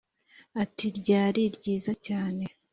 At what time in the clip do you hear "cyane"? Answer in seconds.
2.05-2.43